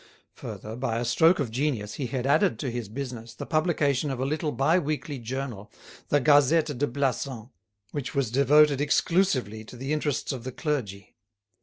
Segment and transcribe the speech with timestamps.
[0.33, 4.19] Further, by a stroke of genius he had added to his business the publication of
[4.19, 5.69] a little bi weekly journal,
[6.09, 7.49] the "Gazette de Plassans,"
[7.91, 11.17] which was devoted exclusively to the interests of the clergy.